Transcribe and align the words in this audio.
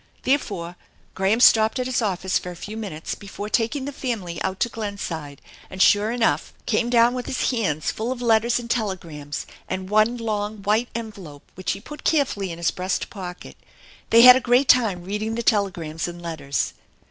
Therefore 0.23 0.77
Graham 1.13 1.39
stopped 1.39 1.77
at 1.77 1.85
his 1.85 2.01
office 2.01 2.39
for 2.39 2.49
a 2.49 2.55
few 2.55 2.75
minutes 2.75 3.13
before 3.13 3.49
taking 3.49 3.85
the 3.85 3.91
family 3.91 4.41
out 4.41 4.59
to 4.61 4.67
Glenside, 4.67 5.43
and, 5.69 5.79
sure 5.79 6.09
enough, 6.11 6.53
came 6.65 6.89
down 6.89 7.13
with 7.13 7.27
his 7.27 7.51
hands 7.51 7.91
full 7.91 8.11
of 8.11 8.19
letters 8.19 8.57
and 8.57 8.67
telegrams, 8.67 9.45
and 9.69 9.91
one 9.91 10.17
long 10.17 10.63
white 10.63 10.89
envelope 10.95 11.43
which 11.53 11.73
he 11.73 11.79
put 11.79 12.03
carefully 12.03 12.51
in 12.51 12.57
his 12.57 12.71
breast 12.71 13.11
pocket. 13.11 13.55
They 14.09 14.23
had 14.23 14.35
a 14.35 14.39
great 14.41 14.67
time 14.69 15.03
reading 15.03 15.35
the 15.35 15.43
telegrams 15.43 16.07
and 16.07 16.19
letters. 16.19 16.73